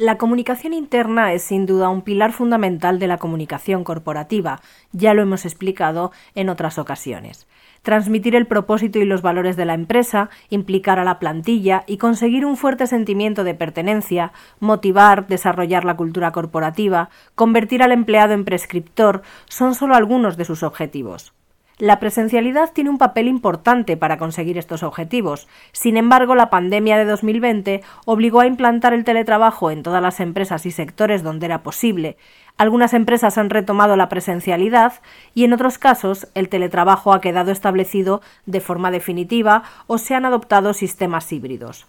La 0.00 0.16
comunicación 0.16 0.72
interna 0.72 1.34
es 1.34 1.42
sin 1.42 1.66
duda 1.66 1.90
un 1.90 2.00
pilar 2.00 2.32
fundamental 2.32 2.98
de 2.98 3.06
la 3.06 3.18
comunicación 3.18 3.84
corporativa, 3.84 4.62
ya 4.92 5.12
lo 5.12 5.20
hemos 5.20 5.44
explicado 5.44 6.10
en 6.34 6.48
otras 6.48 6.78
ocasiones. 6.78 7.46
Transmitir 7.82 8.34
el 8.34 8.46
propósito 8.46 8.98
y 8.98 9.04
los 9.04 9.20
valores 9.20 9.58
de 9.58 9.66
la 9.66 9.74
empresa, 9.74 10.30
implicar 10.48 10.98
a 10.98 11.04
la 11.04 11.18
plantilla 11.18 11.84
y 11.86 11.98
conseguir 11.98 12.46
un 12.46 12.56
fuerte 12.56 12.86
sentimiento 12.86 13.44
de 13.44 13.52
pertenencia, 13.52 14.32
motivar, 14.58 15.26
desarrollar 15.26 15.84
la 15.84 15.98
cultura 15.98 16.32
corporativa, 16.32 17.10
convertir 17.34 17.82
al 17.82 17.92
empleado 17.92 18.32
en 18.32 18.46
prescriptor, 18.46 19.20
son 19.50 19.74
solo 19.74 19.96
algunos 19.96 20.38
de 20.38 20.46
sus 20.46 20.62
objetivos. 20.62 21.34
La 21.80 21.98
presencialidad 21.98 22.74
tiene 22.74 22.90
un 22.90 22.98
papel 22.98 23.26
importante 23.26 23.96
para 23.96 24.18
conseguir 24.18 24.58
estos 24.58 24.82
objetivos. 24.82 25.48
Sin 25.72 25.96
embargo, 25.96 26.34
la 26.34 26.50
pandemia 26.50 26.98
de 26.98 27.06
2020 27.06 27.80
obligó 28.04 28.40
a 28.40 28.46
implantar 28.46 28.92
el 28.92 29.02
teletrabajo 29.02 29.70
en 29.70 29.82
todas 29.82 30.02
las 30.02 30.20
empresas 30.20 30.66
y 30.66 30.72
sectores 30.72 31.22
donde 31.22 31.46
era 31.46 31.62
posible. 31.62 32.18
Algunas 32.58 32.92
empresas 32.92 33.38
han 33.38 33.48
retomado 33.48 33.96
la 33.96 34.10
presencialidad 34.10 35.00
y 35.32 35.44
en 35.44 35.54
otros 35.54 35.78
casos 35.78 36.28
el 36.34 36.50
teletrabajo 36.50 37.14
ha 37.14 37.22
quedado 37.22 37.50
establecido 37.50 38.20
de 38.44 38.60
forma 38.60 38.90
definitiva 38.90 39.62
o 39.86 39.96
se 39.96 40.14
han 40.14 40.26
adoptado 40.26 40.74
sistemas 40.74 41.32
híbridos. 41.32 41.86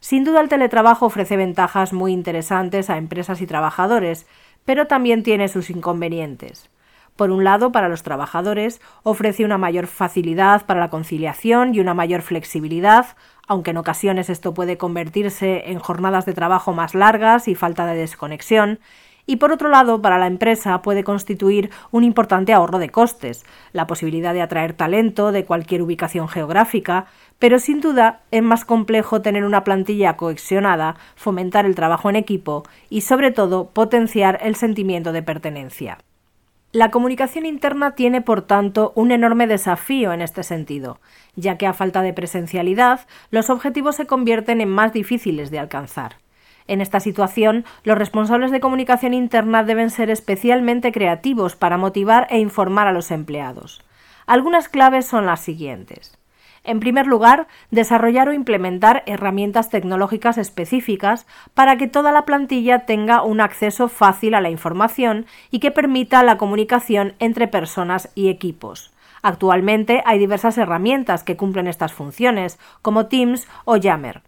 Sin 0.00 0.24
duda 0.24 0.42
el 0.42 0.50
teletrabajo 0.50 1.06
ofrece 1.06 1.38
ventajas 1.38 1.94
muy 1.94 2.12
interesantes 2.12 2.90
a 2.90 2.98
empresas 2.98 3.40
y 3.40 3.46
trabajadores, 3.46 4.26
pero 4.66 4.88
también 4.88 5.22
tiene 5.22 5.48
sus 5.48 5.70
inconvenientes. 5.70 6.68
Por 7.16 7.30
un 7.30 7.44
lado, 7.44 7.72
para 7.72 7.88
los 7.88 8.02
trabajadores, 8.02 8.80
ofrece 9.02 9.44
una 9.44 9.58
mayor 9.58 9.86
facilidad 9.86 10.64
para 10.64 10.80
la 10.80 10.90
conciliación 10.90 11.74
y 11.74 11.80
una 11.80 11.94
mayor 11.94 12.22
flexibilidad, 12.22 13.06
aunque 13.46 13.72
en 13.72 13.76
ocasiones 13.76 14.30
esto 14.30 14.54
puede 14.54 14.78
convertirse 14.78 15.70
en 15.70 15.78
jornadas 15.78 16.24
de 16.24 16.32
trabajo 16.32 16.72
más 16.72 16.94
largas 16.94 17.48
y 17.48 17.54
falta 17.54 17.84
de 17.86 17.96
desconexión, 17.96 18.78
y 19.24 19.36
por 19.36 19.52
otro 19.52 19.68
lado, 19.68 20.02
para 20.02 20.18
la 20.18 20.26
empresa 20.26 20.82
puede 20.82 21.04
constituir 21.04 21.70
un 21.90 22.02
importante 22.02 22.52
ahorro 22.52 22.78
de 22.78 22.90
costes, 22.90 23.44
la 23.72 23.86
posibilidad 23.86 24.34
de 24.34 24.42
atraer 24.42 24.72
talento 24.72 25.30
de 25.30 25.44
cualquier 25.44 25.82
ubicación 25.82 26.28
geográfica, 26.28 27.06
pero 27.38 27.58
sin 27.58 27.80
duda 27.80 28.22
es 28.30 28.42
más 28.42 28.64
complejo 28.64 29.22
tener 29.22 29.44
una 29.44 29.64
plantilla 29.64 30.16
cohesionada, 30.16 30.96
fomentar 31.14 31.66
el 31.66 31.76
trabajo 31.76 32.10
en 32.10 32.16
equipo 32.16 32.64
y 32.90 33.02
sobre 33.02 33.30
todo 33.30 33.68
potenciar 33.68 34.40
el 34.42 34.56
sentimiento 34.56 35.12
de 35.12 35.22
pertenencia. 35.22 35.98
La 36.74 36.90
comunicación 36.90 37.44
interna 37.44 37.94
tiene, 37.94 38.22
por 38.22 38.40
tanto, 38.40 38.94
un 38.96 39.12
enorme 39.12 39.46
desafío 39.46 40.14
en 40.14 40.22
este 40.22 40.42
sentido, 40.42 41.00
ya 41.36 41.58
que 41.58 41.66
a 41.66 41.74
falta 41.74 42.00
de 42.00 42.14
presencialidad, 42.14 43.00
los 43.30 43.50
objetivos 43.50 43.96
se 43.96 44.06
convierten 44.06 44.62
en 44.62 44.70
más 44.70 44.94
difíciles 44.94 45.50
de 45.50 45.58
alcanzar. 45.58 46.16
En 46.66 46.80
esta 46.80 46.98
situación, 46.98 47.66
los 47.84 47.98
responsables 47.98 48.50
de 48.50 48.60
comunicación 48.60 49.12
interna 49.12 49.64
deben 49.64 49.90
ser 49.90 50.08
especialmente 50.08 50.92
creativos 50.92 51.56
para 51.56 51.76
motivar 51.76 52.26
e 52.30 52.38
informar 52.38 52.86
a 52.86 52.92
los 52.92 53.10
empleados. 53.10 53.82
Algunas 54.26 54.70
claves 54.70 55.04
son 55.04 55.26
las 55.26 55.40
siguientes. 55.40 56.16
En 56.64 56.78
primer 56.78 57.06
lugar, 57.06 57.48
desarrollar 57.70 58.28
o 58.28 58.32
implementar 58.32 59.02
herramientas 59.06 59.68
tecnológicas 59.68 60.38
específicas 60.38 61.26
para 61.54 61.76
que 61.76 61.88
toda 61.88 62.12
la 62.12 62.24
plantilla 62.24 62.86
tenga 62.86 63.22
un 63.22 63.40
acceso 63.40 63.88
fácil 63.88 64.34
a 64.34 64.40
la 64.40 64.50
información 64.50 65.26
y 65.50 65.58
que 65.58 65.72
permita 65.72 66.22
la 66.22 66.38
comunicación 66.38 67.14
entre 67.18 67.48
personas 67.48 68.10
y 68.14 68.28
equipos. 68.28 68.92
Actualmente 69.22 70.02
hay 70.04 70.18
diversas 70.18 70.56
herramientas 70.56 71.24
que 71.24 71.36
cumplen 71.36 71.66
estas 71.66 71.92
funciones, 71.92 72.58
como 72.80 73.06
Teams 73.06 73.48
o 73.64 73.76
Yammer. 73.76 74.22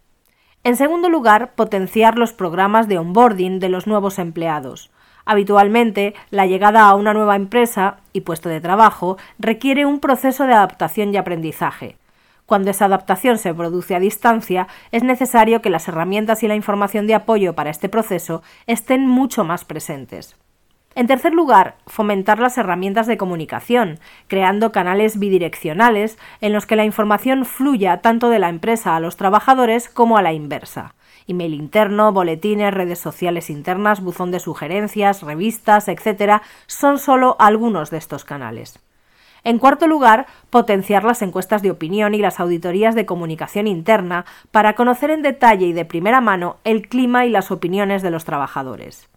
En 0.65 0.77
segundo 0.77 1.11
lugar, 1.11 1.55
potenciar 1.55 2.17
los 2.17 2.33
programas 2.33 2.89
de 2.89 2.99
onboarding 2.99 3.61
de 3.61 3.69
los 3.69 3.87
nuevos 3.87 4.19
empleados. 4.19 4.91
Habitualmente, 5.25 6.15
la 6.31 6.47
llegada 6.47 6.89
a 6.89 6.95
una 6.95 7.13
nueva 7.13 7.37
empresa 7.37 7.99
y 8.13 8.23
puesto 8.23 8.49
de 8.49 8.61
trabajo 8.61 9.19
requiere 9.39 9.87
un 9.87 10.01
proceso 10.01 10.47
de 10.47 10.55
adaptación 10.55 11.13
y 11.13 11.17
aprendizaje. 11.17 11.97
Cuando 12.47 12.71
esa 12.71 12.85
adaptación 12.85 13.39
se 13.39 13.55
produce 13.55 13.95
a 13.95 14.01
distancia, 14.01 14.69
es 14.93 15.03
necesario 15.03 15.63
que 15.63 15.71
las 15.71 15.89
herramientas 15.89 16.43
y 16.43 16.49
la 16.49 16.55
información 16.55 17.07
de 17.07 17.15
apoyo 17.15 17.55
para 17.55 17.71
este 17.71 17.89
proceso 17.89 18.43
estén 18.67 19.07
mucho 19.09 19.45
más 19.45 19.65
presentes. 19.65 20.37
En 20.97 21.09
tercer 21.09 21.35
lugar, 21.35 21.77
fomentar 21.87 22.39
las 22.39 22.57
herramientas 22.57 23.09
de 23.09 23.17
comunicación, 23.17 23.99
creando 24.29 24.71
canales 24.71 25.19
bidireccionales 25.19 26.19
en 26.41 26.53
los 26.53 26.67
que 26.67 26.77
la 26.77 26.85
información 26.85 27.45
fluya 27.47 28.01
tanto 28.01 28.29
de 28.29 28.39
la 28.39 28.49
empresa 28.49 28.95
a 28.95 29.01
los 29.01 29.17
trabajadores 29.17 29.89
como 29.89 30.19
a 30.19 30.23
la 30.23 30.33
inversa. 30.33 30.95
Email 31.27 31.55
interno, 31.55 32.13
boletines, 32.13 32.73
redes 32.73 33.01
sociales 33.01 33.51
internas, 33.51 34.03
buzón 34.03 34.31
de 34.31 34.39
sugerencias, 34.39 35.23
revistas, 35.23 35.89
etc. 35.89 36.43
son 36.67 36.99
solo 36.99 37.35
algunos 37.41 37.91
de 37.91 37.99
estos 37.99 38.25
canales. 38.25 38.79
En 39.45 39.59
cuarto 39.59 39.87
lugar, 39.87 40.27
potenciar 40.49 41.05
las 41.05 41.21
encuestas 41.21 41.61
de 41.61 41.71
opinión 41.71 42.15
y 42.15 42.19
las 42.19 42.41
auditorías 42.41 42.95
de 42.95 43.05
comunicación 43.05 43.67
interna 43.67 44.25
para 44.51 44.73
conocer 44.73 45.11
en 45.11 45.21
detalle 45.21 45.67
y 45.67 45.75
de 45.75 45.85
primera 45.85 46.23
mano 46.23 46.57
el 46.65 46.89
clima 46.89 47.27
y 47.27 47.31
las 47.31 47.51
opiniones 47.51 48.01
de 48.03 48.11
los 48.11 48.25
trabajadores. 48.25 49.11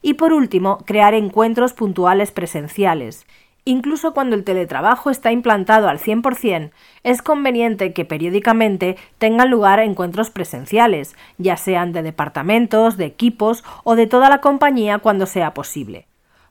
Y 0.00 0.14
por 0.14 0.32
último, 0.32 0.78
crear 0.86 1.12
encuentros 1.14 1.72
puntuales 1.72 2.30
presenciales. 2.30 3.26
Incluso 3.64 4.12
cuando 4.12 4.36
el 4.36 4.44
teletrabajo 4.44 5.10
está 5.10 5.32
implantado 5.32 5.88
al 5.88 5.98
100%, 5.98 6.70
es 7.02 7.22
conveniente 7.22 7.92
que 7.94 8.04
periódicamente 8.04 8.96
tengan 9.18 9.50
lugar 9.50 9.80
encuentros 9.80 10.30
presenciales, 10.30 11.16
ya 11.38 11.56
sean 11.56 11.92
de 11.92 12.02
departamentos, 12.02 12.96
de 12.96 13.06
equipos 13.06 13.64
o 13.82 13.96
de 13.96 14.06
toda 14.06 14.28
la 14.28 14.40
compañía 14.40 14.98
cuando 14.98 15.26
sea 15.26 15.54
posible. 15.54 16.06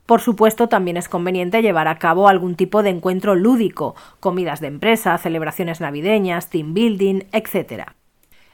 Por 0.06 0.20
supuesto, 0.20 0.68
también 0.68 0.98
es 0.98 1.08
conveniente 1.08 1.62
llevar 1.62 1.88
a 1.88 1.98
cabo 1.98 2.28
algún 2.28 2.56
tipo 2.56 2.82
de 2.82 2.90
encuentro 2.90 3.34
lúdico, 3.34 3.94
comidas 4.20 4.60
de 4.60 4.66
empresa, 4.66 5.16
celebraciones 5.16 5.80
navideñas, 5.80 6.50
team 6.50 6.74
building, 6.74 7.22
etc. 7.32 7.84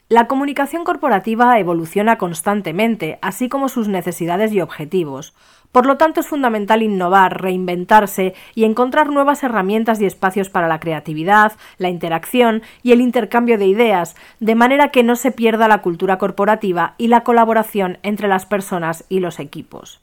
La 0.07 0.27
comunicación 0.27 0.85
corporativa 0.85 1.59
evoluciona 1.59 2.17
constantemente, 2.17 3.19
así 3.21 3.49
como 3.49 3.67
sus 3.67 3.89
necesidades 3.89 4.53
y 4.53 4.61
objetivos. 4.61 5.33
Por 5.73 5.85
lo 5.85 5.97
tanto, 5.97 6.21
es 6.21 6.27
fundamental 6.27 6.83
innovar, 6.83 7.41
reinventarse 7.41 8.33
y 8.55 8.63
encontrar 8.63 9.09
nuevas 9.09 9.43
herramientas 9.43 9.99
y 10.01 10.05
espacios 10.05 10.49
para 10.49 10.69
la 10.69 10.79
creatividad, 10.79 11.53
la 11.77 11.89
interacción 11.89 12.61
y 12.81 12.93
el 12.93 13.01
intercambio 13.01 13.57
de 13.57 13.67
ideas, 13.67 14.15
de 14.39 14.55
manera 14.55 14.89
que 14.89 15.03
no 15.03 15.17
se 15.17 15.31
pierda 15.31 15.67
la 15.67 15.81
cultura 15.81 16.17
corporativa 16.17 16.95
y 16.97 17.07
la 17.07 17.23
colaboración 17.23 17.97
entre 18.03 18.29
las 18.29 18.45
personas 18.45 19.05
y 19.09 19.19
los 19.19 19.39
equipos. 19.39 20.01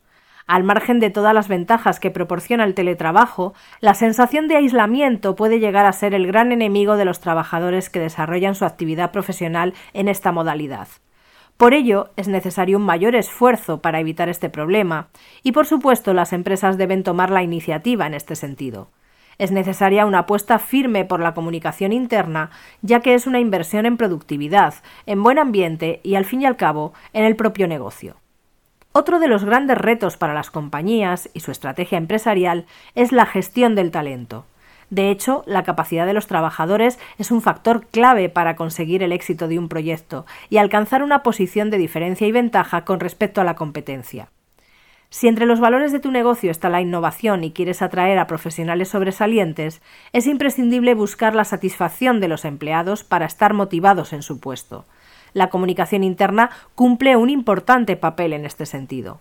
Al 0.49 0.65
margen 0.65 0.99
de 0.99 1.11
todas 1.11 1.35
las 1.35 1.47
ventajas 1.47 2.01
que 2.01 2.11
proporciona 2.11 2.65
el 2.65 2.73
teletrabajo, 2.73 3.53
la 3.81 3.93
sensación 3.93 4.49
de 4.49 4.57
aislamiento 4.57 5.37
puede 5.37 5.61
llegar 5.61 5.85
a 5.85 5.93
ser 5.93 6.15
el 6.15 6.27
gran 6.27 6.53
enemigo 6.53 6.97
de 6.97 7.05
los 7.05 7.21
trabajadores 7.21 7.91
que 7.91 8.01
desarrollan 8.01 8.55
su 8.55 8.65
actividad 8.65 9.13
profesional 9.13 9.75
en 9.93 10.09
esta 10.09 10.33
modalidad. 10.33 10.89
Por 11.59 11.75
ello, 11.75 12.13
es 12.17 12.29
necesario 12.29 12.79
un 12.79 12.85
mayor 12.85 13.15
esfuerzo 13.15 13.83
para 13.83 14.01
evitar 14.01 14.31
este 14.31 14.49
problema, 14.49 15.09
y 15.43 15.53
por 15.53 15.67
supuesto 15.67 16.15
las 16.15 16.33
empresas 16.33 16.79
deben 16.79 17.03
tomar 17.03 17.29
la 17.29 17.43
iniciativa 17.43 18.07
en 18.07 18.15
este 18.15 18.35
sentido. 18.35 18.89
Es 19.37 19.53
necesaria 19.53 20.07
una 20.07 20.21
apuesta 20.21 20.59
firme 20.59 21.05
por 21.05 21.21
la 21.21 21.35
comunicación 21.35 21.93
interna, 21.93 22.49
ya 22.81 23.01
que 23.01 23.13
es 23.13 23.27
una 23.27 23.39
inversión 23.39 23.85
en 23.85 23.99
productividad, 23.99 24.77
en 25.05 25.23
buen 25.23 25.39
ambiente 25.39 26.01
y, 26.03 26.15
al 26.15 26.25
fin 26.25 26.41
y 26.41 26.47
al 26.47 26.57
cabo, 26.57 26.95
en 27.13 27.27
el 27.27 27.37
propio 27.37 27.69
negocio. 27.69 28.17
Otro 28.99 29.21
de 29.21 29.29
los 29.29 29.45
grandes 29.45 29.79
retos 29.79 30.17
para 30.17 30.35
las 30.35 30.51
compañías 30.51 31.31
y 31.33 31.39
su 31.39 31.53
estrategia 31.53 31.99
empresarial 31.99 32.67
es 32.97 33.13
la 33.13 33.27
gestión 33.27 33.77
del 33.77 33.93
talento. 33.93 34.45
De 34.91 35.13
hecho, 35.13 35.45
la 35.47 35.63
capacidad 35.63 36.05
de 36.05 36.15
los 36.15 36.27
trabajadores 36.27 36.99
es 37.17 37.31
un 37.31 37.41
factor 37.41 37.87
clave 37.87 38.29
para 38.29 38.57
conseguir 38.57 39.05
el 39.05 39.13
éxito 39.13 39.47
de 39.47 39.57
un 39.57 39.69
proyecto 39.69 40.27
y 40.51 40.57
alcanzar 40.57 41.05
una 41.05 41.23
posición 41.23 41.71
de 41.71 41.79
diferencia 41.79 42.27
y 42.27 42.33
ventaja 42.33 42.85
con 42.85 42.99
respecto 42.99 43.41
a 43.41 43.45
la 43.45 43.55
competencia. 43.55 44.31
Si 45.11 45.29
entre 45.29 45.47
los 45.47 45.61
valores 45.61 45.93
de 45.93 46.01
tu 46.01 46.11
negocio 46.11 46.51
está 46.51 46.69
la 46.69 46.81
innovación 46.81 47.45
y 47.45 47.53
quieres 47.53 47.83
atraer 47.83 48.19
a 48.19 48.27
profesionales 48.27 48.89
sobresalientes, 48.89 49.81
es 50.13 50.27
imprescindible 50.27 50.95
buscar 50.95 51.37
la 51.37 51.45
satisfacción 51.45 52.19
de 52.19 52.27
los 52.27 52.45
empleados 52.45 53.05
para 53.05 53.27
estar 53.27 53.55
motivados 53.55 54.13
en 54.13 54.23
su 54.23 54.41
puesto 54.41 54.87
la 55.39 55.51
comunicación 55.51 56.05
interna 56.05 56.51
cumple 56.75 57.17
un 57.17 57.31
importante 57.31 57.97
papel 57.97 58.33
en 58.33 58.45
este 58.45 58.67
sentido. 58.67 59.21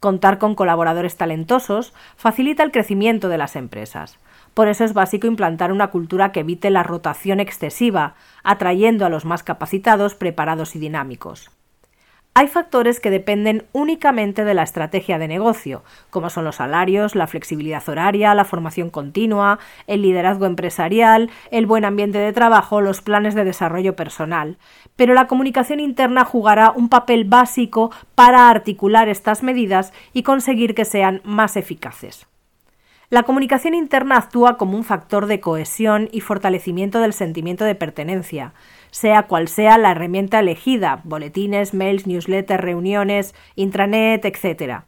Contar 0.00 0.38
con 0.38 0.54
colaboradores 0.54 1.16
talentosos 1.16 1.94
facilita 2.16 2.62
el 2.62 2.72
crecimiento 2.72 3.28
de 3.30 3.38
las 3.38 3.56
empresas. 3.56 4.18
Por 4.52 4.68
eso 4.68 4.84
es 4.84 4.92
básico 4.92 5.26
implantar 5.26 5.72
una 5.72 5.88
cultura 5.88 6.30
que 6.30 6.40
evite 6.40 6.70
la 6.70 6.82
rotación 6.82 7.40
excesiva, 7.40 8.14
atrayendo 8.42 9.06
a 9.06 9.08
los 9.08 9.24
más 9.24 9.42
capacitados, 9.42 10.14
preparados 10.14 10.76
y 10.76 10.78
dinámicos. 10.78 11.50
Hay 12.36 12.48
factores 12.48 12.98
que 12.98 13.10
dependen 13.10 13.64
únicamente 13.72 14.44
de 14.44 14.54
la 14.54 14.64
estrategia 14.64 15.18
de 15.18 15.28
negocio, 15.28 15.84
como 16.10 16.30
son 16.30 16.44
los 16.44 16.56
salarios, 16.56 17.14
la 17.14 17.28
flexibilidad 17.28 17.88
horaria, 17.88 18.34
la 18.34 18.44
formación 18.44 18.90
continua, 18.90 19.60
el 19.86 20.02
liderazgo 20.02 20.44
empresarial, 20.44 21.30
el 21.52 21.66
buen 21.66 21.84
ambiente 21.84 22.18
de 22.18 22.32
trabajo, 22.32 22.80
los 22.80 23.02
planes 23.02 23.36
de 23.36 23.44
desarrollo 23.44 23.94
personal. 23.94 24.58
Pero 24.96 25.14
la 25.14 25.28
comunicación 25.28 25.78
interna 25.78 26.24
jugará 26.24 26.72
un 26.72 26.88
papel 26.88 27.24
básico 27.24 27.92
para 28.16 28.50
articular 28.50 29.08
estas 29.08 29.44
medidas 29.44 29.92
y 30.12 30.24
conseguir 30.24 30.74
que 30.74 30.84
sean 30.84 31.20
más 31.22 31.56
eficaces. 31.56 32.26
La 33.14 33.22
comunicación 33.22 33.74
interna 33.74 34.16
actúa 34.16 34.56
como 34.56 34.76
un 34.76 34.82
factor 34.82 35.26
de 35.26 35.38
cohesión 35.38 36.08
y 36.10 36.20
fortalecimiento 36.20 36.98
del 36.98 37.12
sentimiento 37.12 37.64
de 37.64 37.76
pertenencia, 37.76 38.54
sea 38.90 39.28
cual 39.28 39.46
sea 39.46 39.78
la 39.78 39.92
herramienta 39.92 40.40
elegida, 40.40 41.00
boletines, 41.04 41.74
mails, 41.74 42.08
newsletters, 42.08 42.60
reuniones, 42.60 43.32
intranet, 43.54 44.24
etc. 44.24 44.80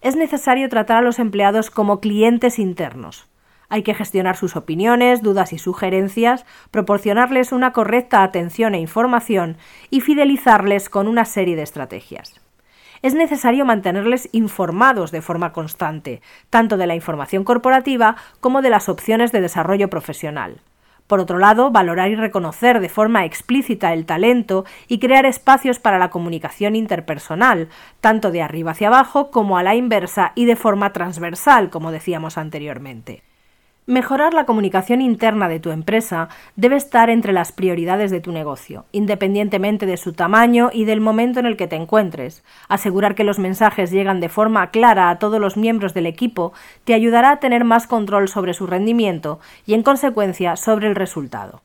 Es 0.00 0.16
necesario 0.16 0.66
tratar 0.70 0.96
a 0.96 1.02
los 1.02 1.18
empleados 1.18 1.70
como 1.70 2.00
clientes 2.00 2.58
internos. 2.58 3.28
Hay 3.68 3.82
que 3.82 3.92
gestionar 3.92 4.38
sus 4.38 4.56
opiniones, 4.56 5.20
dudas 5.20 5.52
y 5.52 5.58
sugerencias, 5.58 6.46
proporcionarles 6.70 7.52
una 7.52 7.74
correcta 7.74 8.22
atención 8.22 8.74
e 8.74 8.80
información 8.80 9.58
y 9.90 10.00
fidelizarles 10.00 10.88
con 10.88 11.06
una 11.06 11.26
serie 11.26 11.54
de 11.54 11.64
estrategias 11.64 12.43
es 13.04 13.12
necesario 13.12 13.66
mantenerles 13.66 14.30
informados 14.32 15.10
de 15.10 15.20
forma 15.20 15.52
constante, 15.52 16.22
tanto 16.48 16.78
de 16.78 16.86
la 16.86 16.94
información 16.94 17.44
corporativa 17.44 18.16
como 18.40 18.62
de 18.62 18.70
las 18.70 18.88
opciones 18.88 19.30
de 19.30 19.42
desarrollo 19.42 19.90
profesional. 19.90 20.62
Por 21.06 21.20
otro 21.20 21.38
lado, 21.38 21.70
valorar 21.70 22.10
y 22.10 22.14
reconocer 22.14 22.80
de 22.80 22.88
forma 22.88 23.26
explícita 23.26 23.92
el 23.92 24.06
talento 24.06 24.64
y 24.88 25.00
crear 25.00 25.26
espacios 25.26 25.80
para 25.80 25.98
la 25.98 26.08
comunicación 26.08 26.76
interpersonal, 26.76 27.68
tanto 28.00 28.30
de 28.30 28.40
arriba 28.40 28.70
hacia 28.70 28.88
abajo 28.88 29.30
como 29.30 29.58
a 29.58 29.62
la 29.62 29.74
inversa 29.74 30.32
y 30.34 30.46
de 30.46 30.56
forma 30.56 30.94
transversal, 30.94 31.68
como 31.68 31.92
decíamos 31.92 32.38
anteriormente. 32.38 33.22
Mejorar 33.86 34.32
la 34.32 34.46
comunicación 34.46 35.02
interna 35.02 35.46
de 35.46 35.60
tu 35.60 35.70
empresa 35.70 36.30
debe 36.56 36.74
estar 36.74 37.10
entre 37.10 37.34
las 37.34 37.52
prioridades 37.52 38.10
de 38.10 38.20
tu 38.20 38.32
negocio, 38.32 38.86
independientemente 38.92 39.84
de 39.84 39.98
su 39.98 40.14
tamaño 40.14 40.70
y 40.72 40.86
del 40.86 41.02
momento 41.02 41.38
en 41.38 41.44
el 41.44 41.58
que 41.58 41.66
te 41.66 41.76
encuentres. 41.76 42.42
Asegurar 42.66 43.14
que 43.14 43.24
los 43.24 43.38
mensajes 43.38 43.90
llegan 43.90 44.20
de 44.20 44.30
forma 44.30 44.70
clara 44.70 45.10
a 45.10 45.18
todos 45.18 45.38
los 45.38 45.58
miembros 45.58 45.92
del 45.92 46.06
equipo 46.06 46.54
te 46.84 46.94
ayudará 46.94 47.32
a 47.32 47.40
tener 47.40 47.64
más 47.64 47.86
control 47.86 48.28
sobre 48.28 48.54
su 48.54 48.66
rendimiento 48.66 49.38
y, 49.66 49.74
en 49.74 49.82
consecuencia, 49.82 50.56
sobre 50.56 50.88
el 50.88 50.94
resultado. 50.94 51.60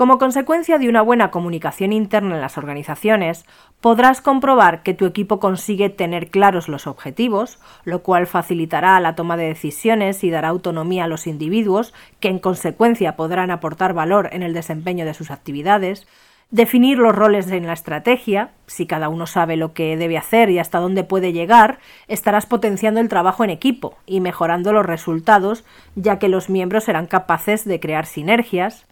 Como 0.00 0.16
consecuencia 0.16 0.78
de 0.78 0.88
una 0.88 1.02
buena 1.02 1.30
comunicación 1.30 1.92
interna 1.92 2.34
en 2.34 2.40
las 2.40 2.56
organizaciones, 2.56 3.44
podrás 3.82 4.22
comprobar 4.22 4.82
que 4.82 4.94
tu 4.94 5.04
equipo 5.04 5.40
consigue 5.40 5.90
tener 5.90 6.30
claros 6.30 6.68
los 6.68 6.86
objetivos, 6.86 7.58
lo 7.84 8.02
cual 8.02 8.26
facilitará 8.26 8.98
la 9.00 9.14
toma 9.14 9.36
de 9.36 9.48
decisiones 9.48 10.24
y 10.24 10.30
dará 10.30 10.48
autonomía 10.48 11.04
a 11.04 11.06
los 11.06 11.26
individuos, 11.26 11.92
que 12.18 12.28
en 12.28 12.38
consecuencia 12.38 13.14
podrán 13.14 13.50
aportar 13.50 13.92
valor 13.92 14.30
en 14.32 14.42
el 14.42 14.54
desempeño 14.54 15.04
de 15.04 15.12
sus 15.12 15.30
actividades, 15.30 16.06
definir 16.50 16.96
los 16.96 17.14
roles 17.14 17.50
en 17.50 17.66
la 17.66 17.74
estrategia, 17.74 18.52
si 18.66 18.86
cada 18.86 19.10
uno 19.10 19.26
sabe 19.26 19.58
lo 19.58 19.74
que 19.74 19.98
debe 19.98 20.16
hacer 20.16 20.48
y 20.48 20.58
hasta 20.58 20.78
dónde 20.78 21.04
puede 21.04 21.34
llegar, 21.34 21.78
estarás 22.08 22.46
potenciando 22.46 23.00
el 23.00 23.10
trabajo 23.10 23.44
en 23.44 23.50
equipo 23.50 23.98
y 24.06 24.20
mejorando 24.20 24.72
los 24.72 24.86
resultados, 24.86 25.62
ya 25.94 26.18
que 26.18 26.30
los 26.30 26.48
miembros 26.48 26.84
serán 26.84 27.06
capaces 27.06 27.66
de 27.66 27.80
crear 27.80 28.06
sinergias, 28.06 28.86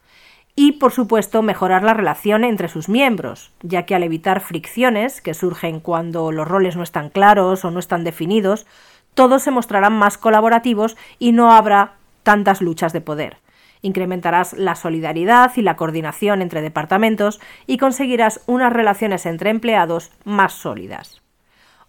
y, 0.61 0.73
por 0.73 0.91
supuesto, 0.91 1.41
mejorar 1.41 1.85
la 1.85 1.95
relación 1.95 2.43
entre 2.43 2.67
sus 2.67 2.89
miembros, 2.89 3.53
ya 3.63 3.87
que 3.87 3.95
al 3.95 4.03
evitar 4.03 4.41
fricciones 4.41 5.21
que 5.21 5.33
surgen 5.33 5.79
cuando 5.79 6.33
los 6.33 6.49
roles 6.49 6.75
no 6.75 6.83
están 6.83 7.11
claros 7.11 7.65
o 7.65 7.71
no 7.71 7.79
están 7.79 8.03
definidos, 8.03 8.67
todos 9.15 9.45
se 9.45 9.53
mostrarán 9.53 9.93
más 9.93 10.19
colaborativos 10.19 10.97
y 11.21 11.31
no 11.31 11.53
habrá 11.53 11.93
tantas 12.25 12.61
luchas 12.61 12.93
de 12.93 13.01
poder. 13.01 13.37
Incrementarás 13.83 14.53
la 14.53 14.75
solidaridad 14.75 15.53
y 15.55 15.63
la 15.63 15.77
coordinación 15.77 16.43
entre 16.43 16.61
departamentos 16.61 17.41
y 17.69 17.79
conseguirás 17.79 18.41
unas 18.47 18.73
relaciones 18.73 19.27
entre 19.27 19.51
empleados 19.51 20.11
más 20.25 20.55
sólidas. 20.55 21.23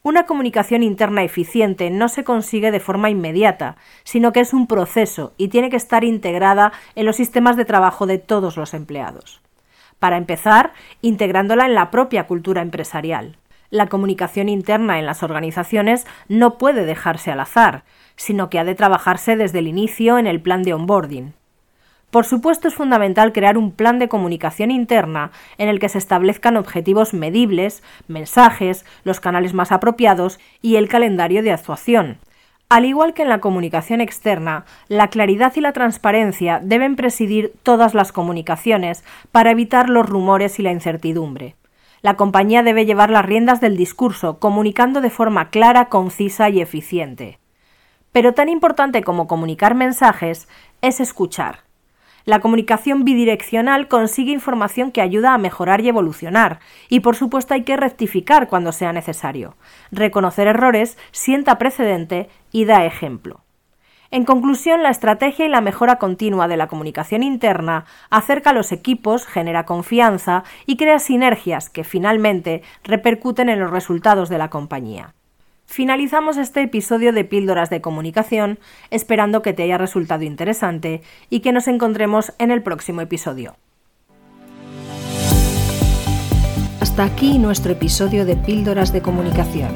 Una 0.02 0.26
comunicación 0.26 0.82
interna 0.82 1.24
eficiente 1.24 1.90
no 1.90 2.08
se 2.08 2.24
consigue 2.24 2.72
de 2.72 2.80
forma 2.80 3.10
inmediata, 3.10 3.76
sino 4.06 4.32
que 4.32 4.40
es 4.40 4.54
un 4.54 4.66
proceso 4.66 5.34
y 5.38 5.50
tiene 5.50 5.70
que 5.70 5.76
estar 5.76 6.06
integrada 6.06 6.72
en 6.96 7.06
los 7.06 7.18
sistemas 7.18 7.58
de 7.58 7.66
trabajo 7.66 8.06
de 8.06 8.18
todos 8.18 8.56
los 8.56 8.74
empleados. 8.74 9.42
Para 10.00 10.16
empezar, 10.16 10.72
integrándola 11.02 11.66
en 11.66 11.76
la 11.76 11.92
propia 11.92 12.28
cultura 12.28 12.62
empresarial. 12.62 13.38
La 13.72 13.88
comunicación 13.88 14.48
interna 14.48 15.00
en 15.00 15.06
las 15.06 15.22
organizaciones 15.22 16.08
no 16.30 16.58
puede 16.58 16.86
dejarse 16.86 17.32
al 17.32 17.42
azar, 17.42 17.84
sino 18.16 18.50
que 18.50 18.58
ha 18.58 18.64
de 18.64 18.76
trabajarse 18.76 19.36
desde 19.36 19.60
el 19.60 19.68
inicio 19.68 20.18
en 20.18 20.28
el 20.28 20.42
plan 20.42 20.64
de 20.64 20.74
onboarding. 20.74 21.34
Por 22.12 22.26
supuesto, 22.26 22.68
es 22.68 22.74
fundamental 22.74 23.34
crear 23.34 23.56
un 23.58 23.72
plan 23.72 24.00
de 24.00 24.10
comunicación 24.10 24.72
interna 24.72 25.32
en 25.60 25.70
el 25.70 25.80
que 25.80 25.90
se 25.90 26.00
establezcan 26.00 26.58
objetivos 26.58 27.14
medibles, 27.14 27.84
mensajes, 28.08 28.84
los 29.04 29.20
canales 29.20 29.54
más 29.54 29.72
apropiados 29.72 30.40
y 30.62 30.78
el 30.78 30.90
calendario 30.90 31.44
de 31.44 31.52
actuación. 31.52 32.18
Al 32.68 32.86
igual 32.86 33.14
que 33.14 33.22
en 33.22 33.30
la 33.30 33.40
comunicación 33.40 34.02
externa, 34.02 34.66
la 34.88 35.10
claridad 35.10 35.54
y 35.56 35.62
la 35.62 35.74
transparencia 35.74 36.60
deben 36.64 36.96
presidir 36.96 37.54
todas 37.62 37.94
las 37.94 38.12
comunicaciones 38.12 39.04
para 39.32 39.52
evitar 39.52 39.90
los 39.90 40.08
rumores 40.08 40.60
y 40.60 40.64
la 40.64 40.72
incertidumbre. 40.72 41.56
La 42.02 42.16
compañía 42.16 42.64
debe 42.64 42.86
llevar 42.86 43.12
las 43.12 43.26
riendas 43.26 43.62
del 43.62 43.78
discurso, 43.78 44.40
comunicando 44.40 45.02
de 45.02 45.10
forma 45.10 45.50
clara, 45.50 45.90
concisa 45.90 46.50
y 46.50 46.62
eficiente. 46.62 47.40
Pero 48.12 48.34
tan 48.34 48.50
importante 48.50 49.04
como 49.04 49.28
comunicar 49.28 49.76
mensajes 49.76 50.48
es 50.82 51.00
escuchar 51.00 51.69
la 52.26 52.40
comunicación 52.40 53.04
bidireccional 53.04 53.88
consigue 53.88 54.32
información 54.32 54.92
que 54.92 55.02
ayuda 55.02 55.34
a 55.34 55.38
mejorar 55.38 55.82
y 55.82 55.90
evolucionar, 55.90 56.60
y 56.90 57.00
por 57.00 57.16
supuesto 57.16 57.54
hay 57.54 57.64
que 57.64 57.78
rectificar 57.78 58.48
cuando 58.48 58.72
sea 58.72 58.94
necesario. 58.94 59.56
Reconocer 59.92 60.48
errores 60.48 60.98
sienta 61.12 61.58
precedente 61.58 62.30
y 62.52 62.66
da 62.66 62.86
ejemplo. 62.86 63.42
En 64.12 64.26
conclusión, 64.26 64.82
la 64.82 64.90
estrategia 64.90 65.46
y 65.46 65.50
la 65.50 65.62
mejora 65.62 65.98
continua 65.98 66.48
de 66.48 66.58
la 66.58 66.68
comunicación 66.68 67.22
interna 67.22 67.86
acerca 68.10 68.50
a 68.50 68.54
los 68.54 68.72
equipos, 68.72 69.28
genera 69.28 69.66
confianza 69.66 70.44
y 70.66 70.78
crea 70.78 70.98
sinergias 70.98 71.70
que 71.70 71.84
finalmente 71.84 72.64
repercuten 72.84 73.50
en 73.50 73.60
los 73.60 73.70
resultados 73.70 74.30
de 74.30 74.40
la 74.40 74.50
compañía. 74.50 75.14
Finalizamos 75.72 76.38
este 76.38 76.64
episodio 76.64 77.14
de 77.14 77.24
Píldoras 77.24 77.70
de 77.70 77.80
Comunicación 77.80 78.58
esperando 78.90 79.44
que 79.44 79.54
te 79.54 79.62
haya 79.62 79.78
resultado 79.78 80.24
interesante 80.24 81.04
y 81.30 81.42
que 81.42 81.52
nos 81.52 81.68
encontremos 81.68 82.34
en 82.40 82.50
el 82.50 82.64
próximo 82.64 83.02
episodio. 83.02 83.56
Hasta 86.82 87.04
aquí 87.04 87.38
nuestro 87.38 87.72
episodio 87.72 88.26
de 88.26 88.36
Píldoras 88.36 88.92
de 88.92 89.04
Comunicación. 89.04 89.70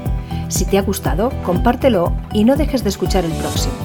Si 0.47 0.65
te 0.65 0.79
ha 0.79 0.81
gustado, 0.81 1.31
compártelo 1.43 2.11
y 2.33 2.43
no 2.43 2.55
dejes 2.55 2.83
de 2.83 2.89
escuchar 2.89 3.23
el 3.23 3.33
próximo. 3.33 3.82